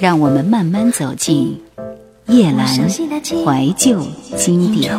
[0.00, 1.60] 让我们慢慢走进
[2.28, 4.02] 叶阑怀旧
[4.34, 4.90] 经典。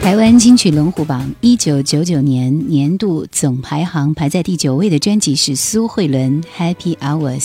[0.00, 7.40] 台湾金曲龙虎榜一九九九年年度总排行排在第九位的专辑是苏慧伦《Happy Hours》。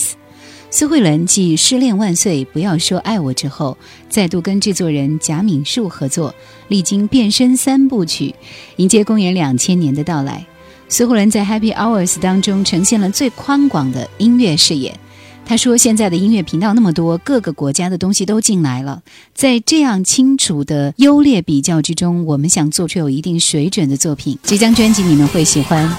[0.69, 3.75] 苏慧伦继《失恋万岁》《不要说爱我》之后，
[4.09, 6.35] 再度跟制作人贾敏树合作，
[6.67, 8.35] 历经变身三部曲，
[8.75, 10.45] 迎接公元两千年的到来。
[10.89, 14.97] 苏慧伦在《Happy Hours》当中呈现了最宽广的音乐视野。
[15.45, 19.01] 他说：“现在的音乐频道那么多，各个国家的东西都进来了，
[19.33, 24.37] 在这样清楚的优劣比较之中，我们想做出有一定水准的作品。
[24.43, 25.93] 这张专辑你们会喜欢。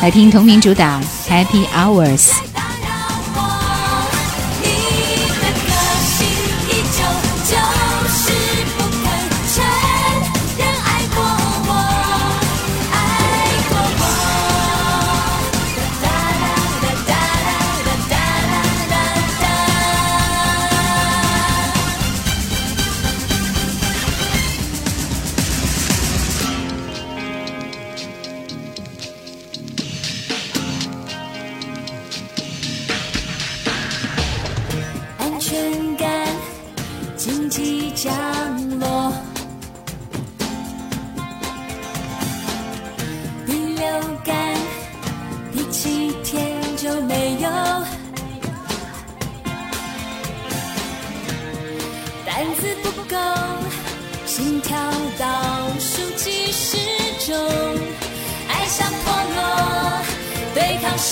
[0.00, 2.28] 来听同名主打《Happy Hours》。”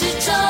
[0.00, 0.49] 始终。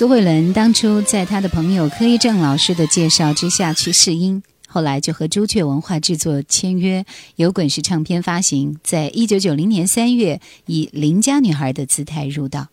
[0.00, 7.04] 苏慧伦当初在她的朋友柯一正老师的介绍之下去试音，后来就和朱雀文化制作签约，
[7.36, 8.78] 由滚石唱片发行。
[8.82, 12.68] 在一九九零年三月，以邻家女孩的姿态入道。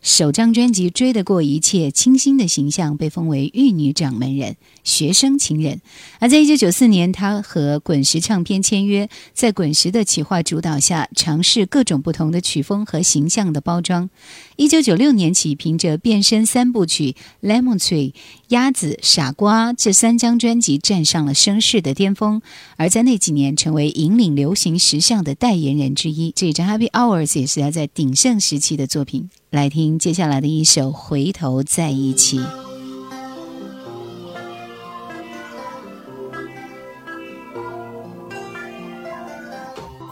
[0.00, 5.80] 首张专辑《追得过一切》，清新的形象被封为玉女掌门人、学生情人。
[6.18, 14.10] 而在一九九四年，他和滚石唱片签约，在滚石的企划主导下，尝试各种不同的曲风和形象的包装。
[14.56, 17.16] 一九九六年起，凭着变身三部曲
[17.46, 18.10] 《Lemon Tree》、
[18.48, 22.42] 《鸭子》、《傻瓜》这三张专辑，站上了声势的巅峰。
[22.76, 26.32] 而在那几年，成为引领流行时尚的代言人之一。
[26.36, 29.30] 这张《Happy Hours》也是他在鼎盛时期的作品。
[29.50, 32.38] 来听接下来的一首《回头在一起》。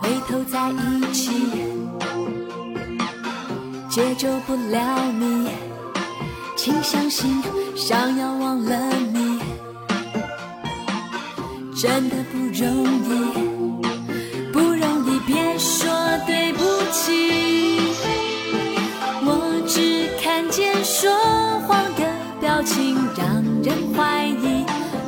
[0.01, 1.31] 回头在一起，
[3.91, 5.49] 解救不了你，
[6.57, 7.43] 请相信，
[7.75, 8.77] 想要忘了
[9.13, 9.41] 你，
[11.75, 15.91] 真的不容易，不容易，别说
[16.25, 17.81] 对不起。
[19.25, 21.11] 我只看见说
[21.67, 22.09] 谎的
[22.41, 24.65] 表情，让人怀疑，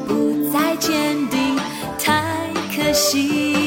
[0.08, 1.56] 不再坚定，
[2.00, 2.20] 太
[2.74, 3.61] 可惜。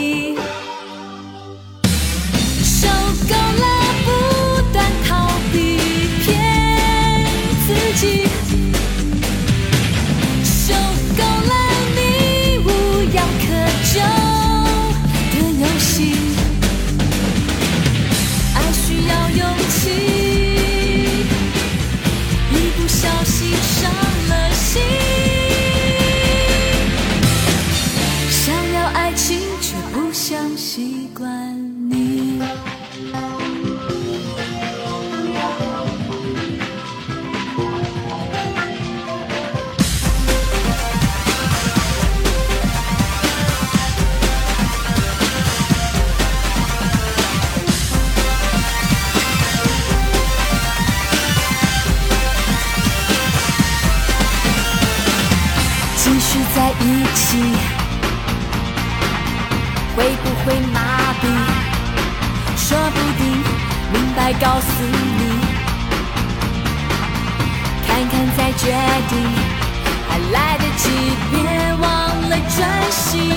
[22.85, 23.91] 不小心伤
[24.29, 25.14] 了心。
[64.39, 65.39] 告诉你，
[67.87, 68.63] 看看再决
[69.09, 69.13] 定，
[70.09, 70.89] 还来得及，
[71.31, 71.35] 别
[71.81, 71.85] 忘
[72.29, 73.34] 了专心。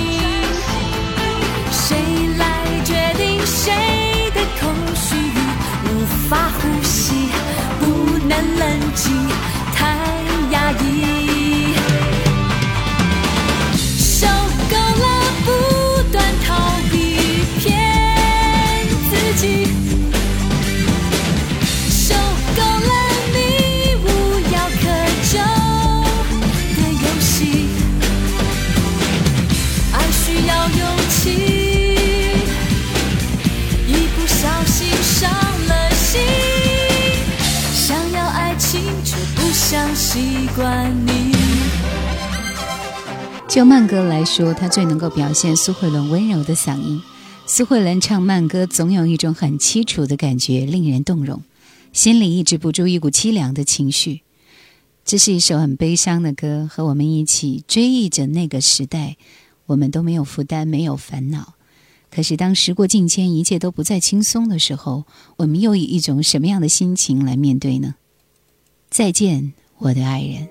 [43.59, 47.03] 就慢歌来说，它最能够表现苏慧伦温柔的嗓音。
[47.45, 51.43] 苏慧伦唱慢歌，总有一种很凄楚的感觉，令人动容，
[51.93, 54.21] 心里抑制不住一股凄凉的情绪。
[55.05, 59.17] 这是一首很悲伤的歌，和我们一起追忆着那个时代，
[59.67, 61.55] 我们都没有负担，没有烦恼。
[62.13, 65.05] 可是当时过境迁，一切都不再轻松的时候，
[65.37, 67.97] 我们又以一种什么样的心情来面对呢？
[68.89, 70.47] 再见，我的爱人。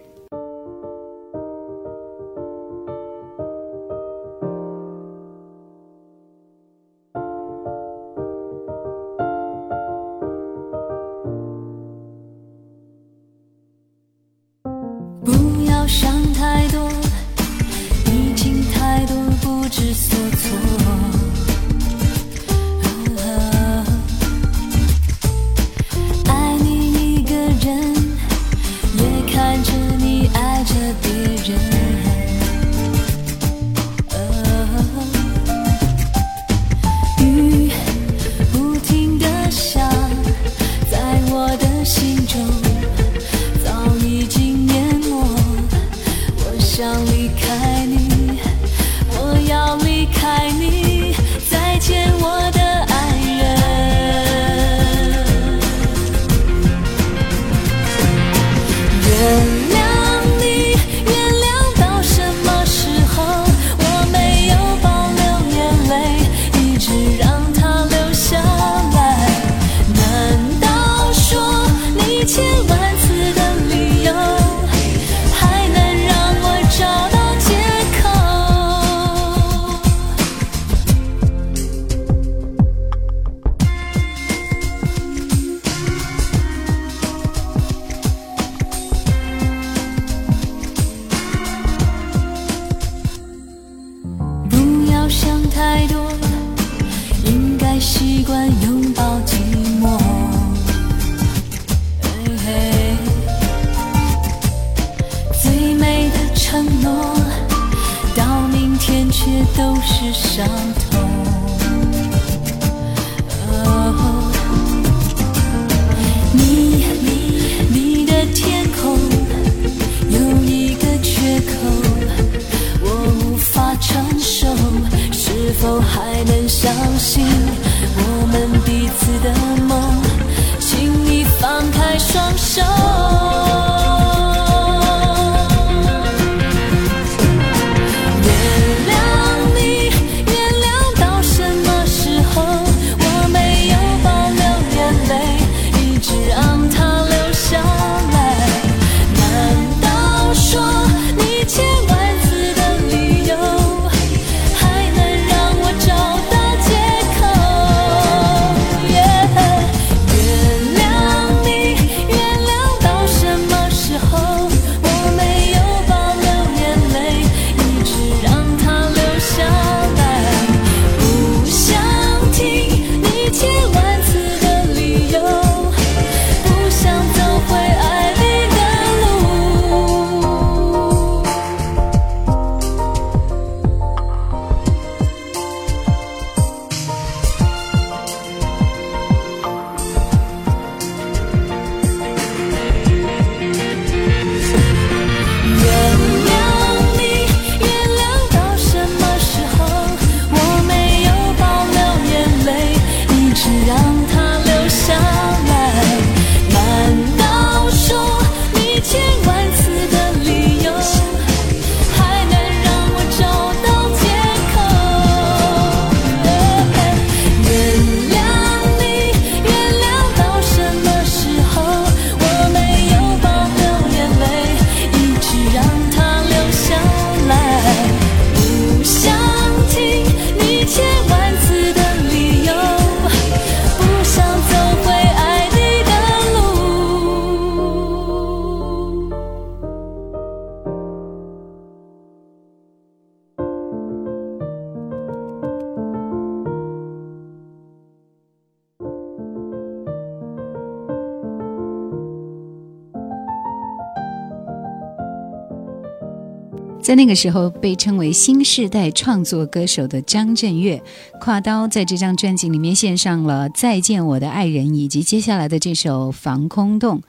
[256.88, 260.82] 在那个时候，被称为新时代创作歌手的张震岳，
[261.20, 267.00] 跨刀在这张专辑里面献上了《再见我的爱人》以及接下来的这首《防空洞》。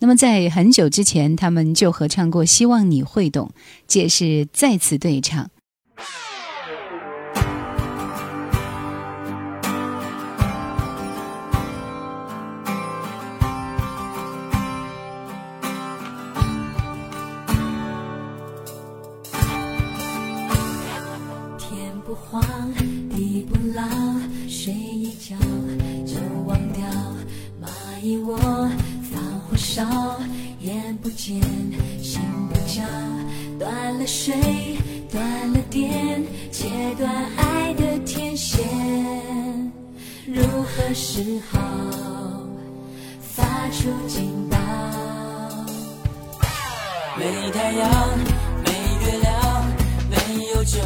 [0.00, 3.52] 那么在很久之前，他们就合唱过《希望你会懂》，
[3.86, 5.48] 这也是再次对唱。
[25.20, 26.14] 睡一觉就
[26.46, 26.82] 忘掉。
[27.60, 27.68] 蚂
[28.02, 28.38] 蚁窝，
[29.12, 29.84] 放火烧，
[30.60, 31.38] 眼不见
[32.02, 32.82] 心不焦。
[33.58, 34.34] 断了水，
[35.10, 38.66] 断了电，切断爱的天线。
[40.26, 41.60] 如何是好？
[43.20, 44.56] 发出警报。
[47.18, 47.90] 没太阳，
[48.64, 48.70] 没
[49.04, 49.66] 月亮，
[50.08, 50.16] 没
[50.54, 50.78] 有酒，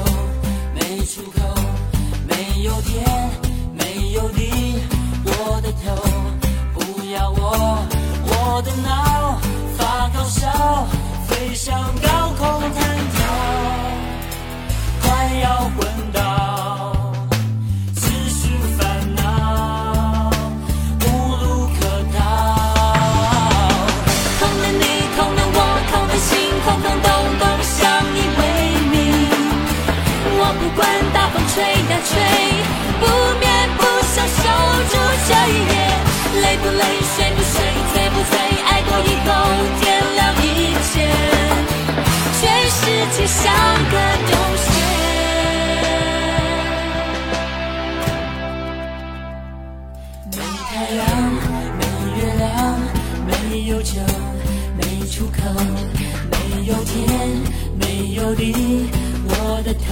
[0.74, 1.40] 没出口，
[2.26, 3.04] 没有天，
[4.14, 4.78] 有你，
[5.24, 5.92] 我的头。
[6.72, 7.84] 不要我，
[8.26, 9.40] 我的脑
[9.76, 10.86] 发高烧，
[11.26, 12.72] 飞向高空弹
[13.10, 13.26] 跳，
[15.02, 15.68] 快要
[36.64, 36.82] 不累，
[37.14, 37.60] 睡不睡，
[37.92, 38.32] 醉不醉，
[38.64, 39.30] 爱过以后
[39.80, 40.46] 天亮以
[40.90, 40.96] 前，
[42.40, 42.80] 全世
[43.12, 43.42] 界像
[43.90, 43.94] 个
[44.24, 44.66] 洞穴。
[50.30, 50.38] 没
[50.70, 51.04] 太阳，
[51.76, 51.84] 没
[52.16, 52.48] 月亮，
[53.26, 53.30] 没
[53.64, 54.00] 有酒，
[54.78, 55.36] 没出口，
[56.30, 56.98] 没有天，
[57.78, 58.42] 没有地，
[59.26, 59.84] 我的头。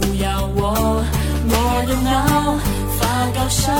[0.00, 1.04] 不要我，
[1.46, 1.52] 我
[1.86, 2.58] 的脑
[2.98, 3.02] 发
[3.34, 3.70] 高烧，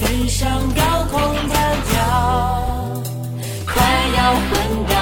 [0.00, 1.54] 飞上高空弹
[1.88, 1.94] 跳，
[3.66, 3.74] 快
[4.16, 4.50] 要昏
[4.88, 4.94] 倒，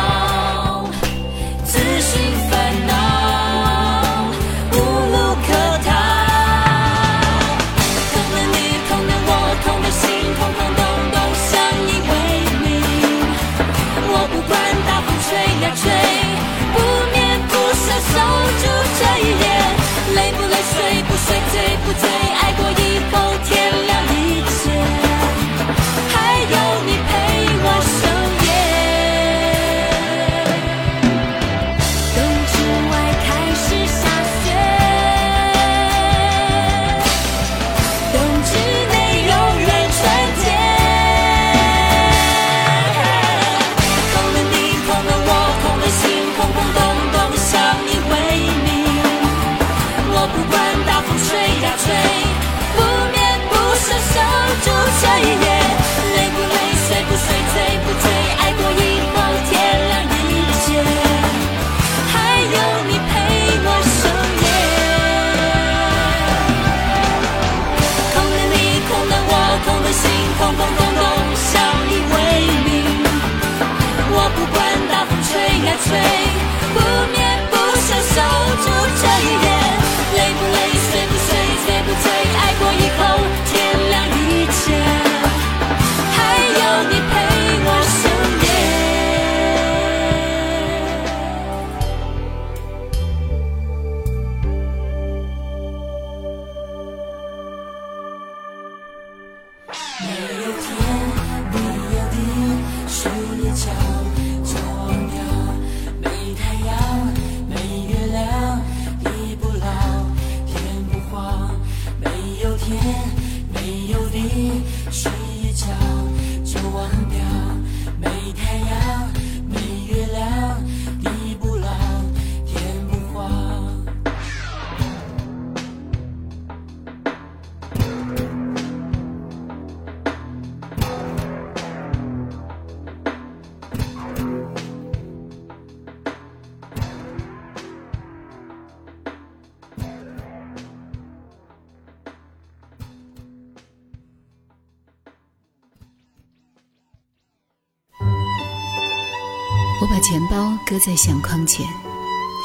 [150.14, 151.66] 钱包搁在相框前，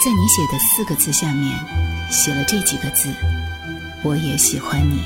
[0.03, 1.55] 在你写的四个字下面
[2.09, 3.13] 写了这几个字：
[4.03, 5.03] 我也喜欢你。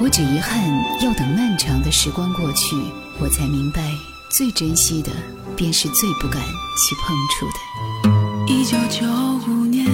[0.00, 0.58] 我只遗憾
[1.02, 2.74] 要等漫长的时光过去，
[3.20, 3.82] 我才明白，
[4.30, 5.10] 最珍惜的
[5.54, 8.50] 便是最不敢去碰触的。
[8.50, 9.06] 一九九
[9.46, 9.86] 五年，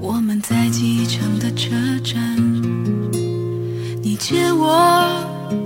[0.00, 1.70] 我们在机场的车
[2.00, 2.36] 站，
[4.02, 4.66] 你借我，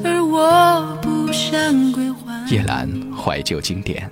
[0.04, 2.46] 而我不想归还。
[2.50, 4.06] 叶兰怀旧经典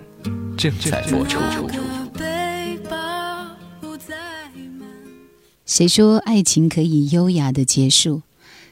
[0.62, 1.40] 正在播出。
[5.66, 8.22] 谁说爱情可以优雅的结束？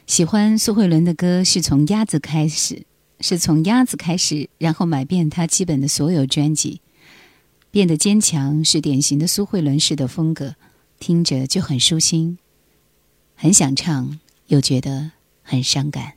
[0.07, 2.85] 喜欢苏慧伦的歌是从鸭子开始，
[3.19, 6.79] 是从鸭子开始，然后买遍她基本的所有专辑。
[7.71, 10.55] 变得坚强是典型的苏慧伦式的风格，
[10.97, 12.37] 听着就很舒心，
[13.35, 15.11] 很想唱，又觉得
[15.43, 16.13] 很伤感。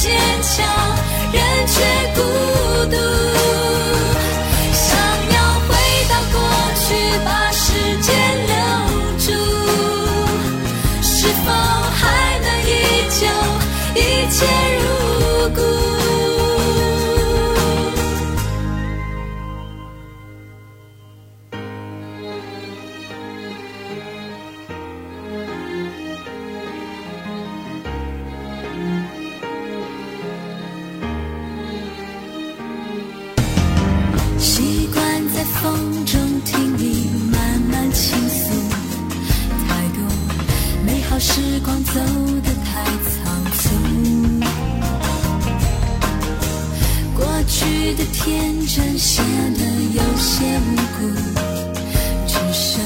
[0.00, 0.64] 坚强，
[1.32, 1.82] 人却
[2.14, 2.20] 孤
[2.88, 3.57] 独。
[41.20, 41.94] 时光走
[42.44, 43.68] 得太仓促，
[47.16, 49.60] 过去的天真显得
[49.94, 51.00] 有些无辜，
[52.26, 52.80] 只剩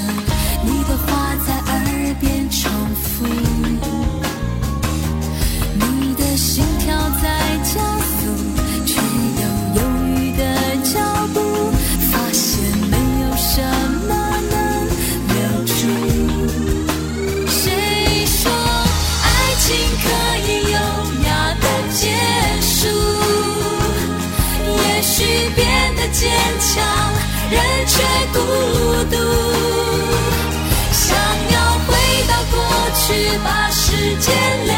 [0.64, 3.61] 你的话在耳边重复。
[26.74, 26.82] 强，
[27.50, 27.94] 人却
[28.32, 28.38] 孤
[29.10, 29.16] 独。
[30.90, 31.04] 想
[31.52, 31.56] 要
[31.86, 31.88] 回
[32.26, 32.54] 到过
[32.94, 34.32] 去，把时间
[34.64, 34.74] 留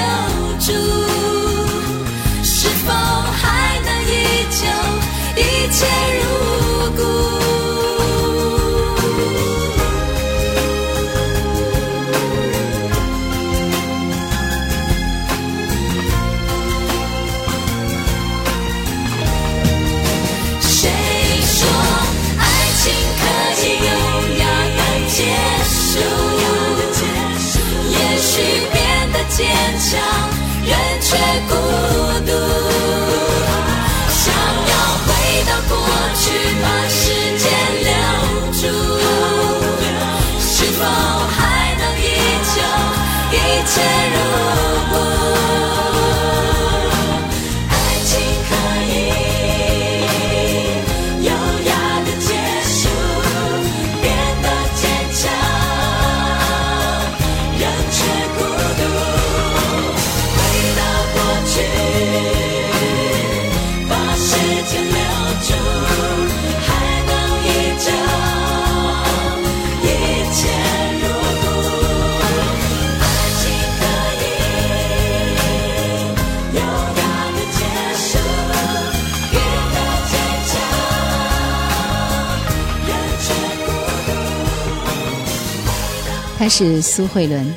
[86.57, 87.53] 是苏慧伦，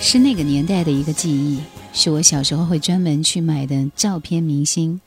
[0.00, 1.60] 是那个年代的一个记忆，
[1.92, 5.00] 是我小时候会专门去买的照片明星，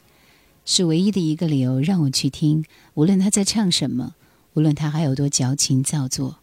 [0.63, 2.63] 是唯一的一个理由让我去听，
[2.93, 4.15] 无论他在唱什么，
[4.53, 6.37] 无论他还有多矫情造作，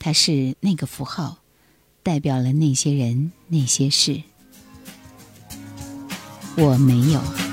[0.00, 1.38] 他是那个符号，
[2.02, 4.20] 代表了那些人那些事。
[6.56, 7.47] 我没有。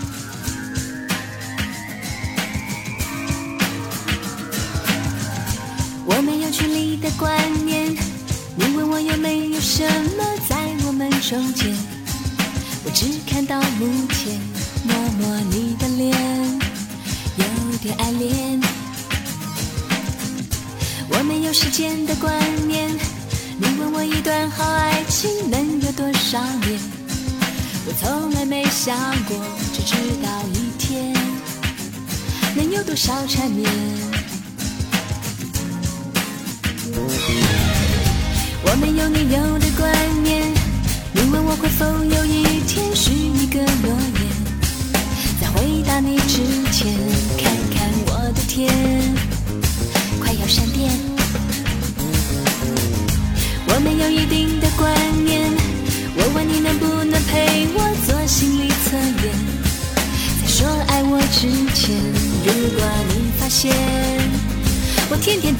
[9.25, 9.83] 没有什
[10.15, 11.75] 么在我们中间？
[12.83, 14.39] 我只看到目前，
[14.83, 16.15] 摸摸你的脸，
[17.37, 18.61] 有点爱恋。
[21.09, 22.87] 我没有时间的观念，
[23.57, 26.79] 你问我一段好爱情能有多少年？
[27.87, 29.35] 我从来没想过，
[29.73, 31.11] 只知道一天
[32.55, 33.65] 能有多少缠绵。
[38.75, 39.89] 我没有你有的观
[40.21, 40.43] 念，
[41.13, 44.27] 你问我会否有一天许一个诺言，
[45.39, 46.93] 在回答你之前，
[47.37, 48.67] 看看我的天，
[50.19, 50.91] 快要闪电。
[53.69, 55.49] 我没有一定的观念，
[56.17, 59.31] 我问你能不能陪我做心理测验，
[60.41, 61.95] 在说爱我之前，
[62.43, 63.71] 如果你发现
[65.09, 65.54] 我天天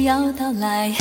[0.00, 0.94] 要到来。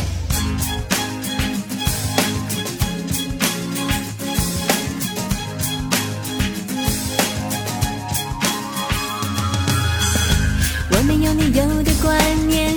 [10.90, 12.74] 我们有你有的观念，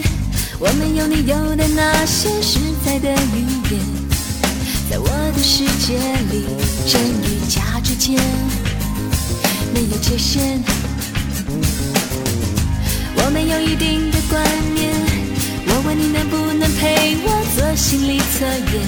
[0.59, 3.81] 我们有你有的那些实在的语言，
[4.91, 5.99] 在我的世界
[6.31, 6.45] 里，
[6.87, 8.21] 真与假之间
[9.73, 10.63] 没有界限。
[13.17, 14.90] 我们有一定的观念，
[16.01, 18.81] 你能不能陪我做心理测验。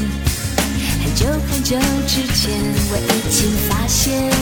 [1.05, 2.51] 很久很久之前，
[2.88, 4.33] 我已经发现，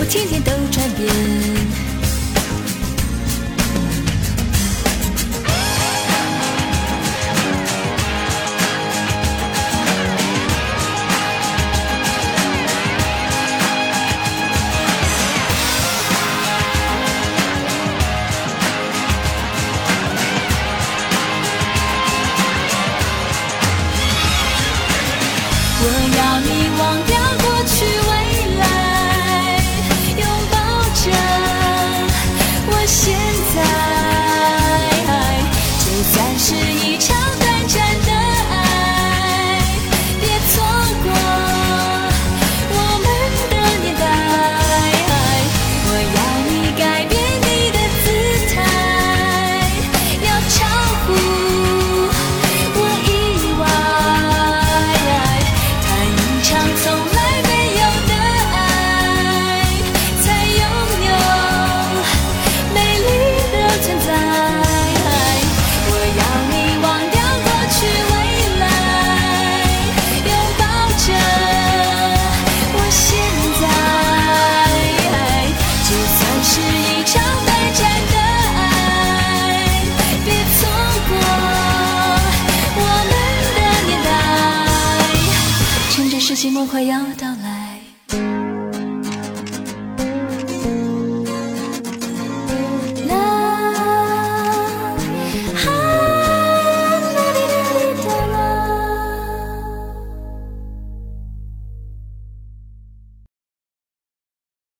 [0.00, 1.87] 我天天都转变。